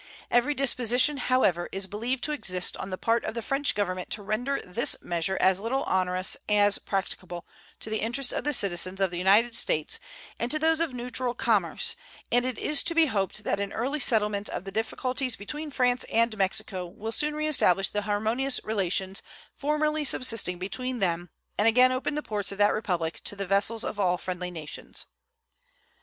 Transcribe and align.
Every 0.31 0.55
disposition, 0.55 1.17
however, 1.17 1.69
is 1.71 1.85
believed 1.85 2.23
to 2.23 2.31
exist 2.31 2.75
on 2.75 2.89
the 2.89 2.97
part 2.97 3.23
of 3.23 3.35
the 3.35 3.43
French 3.43 3.75
Government 3.75 4.09
to 4.09 4.23
render 4.23 4.59
this 4.63 4.95
measure 4.99 5.37
as 5.39 5.59
little 5.59 5.83
onerous 5.85 6.35
as 6.49 6.79
practicable 6.79 7.45
to 7.81 7.91
the 7.91 7.99
interests 7.99 8.33
of 8.33 8.43
the 8.43 8.51
citizens 8.51 8.99
of 8.99 9.11
the 9.11 9.19
United 9.19 9.53
States 9.53 9.99
and 10.39 10.49
to 10.49 10.57
those 10.57 10.79
of 10.79 10.91
neutral 10.91 11.35
commerce, 11.35 11.95
and 12.31 12.45
it 12.45 12.57
is 12.57 12.81
to 12.81 12.95
be 12.95 13.05
hoped 13.05 13.43
that 13.43 13.59
an 13.59 13.71
early 13.71 13.99
settlement 13.99 14.49
of 14.49 14.63
the 14.63 14.71
difficulties 14.71 15.35
between 15.35 15.69
France 15.69 16.03
and 16.05 16.35
Mexico 16.35 16.87
will 16.87 17.11
soon 17.11 17.35
reestablish 17.35 17.89
the 17.89 18.01
harmonious 18.01 18.59
relations 18.63 19.21
formerly 19.55 20.03
subsisting 20.03 20.57
between 20.57 20.97
them 20.97 21.29
and 21.59 21.67
again 21.67 21.91
open 21.91 22.15
the 22.15 22.23
ports 22.23 22.51
of 22.51 22.57
that 22.57 22.73
Republic 22.73 23.21
to 23.23 23.35
the 23.35 23.45
vessels 23.45 23.83
of 23.83 23.99
all 23.99 24.17
friendly 24.17 24.49
nations. 24.49 25.05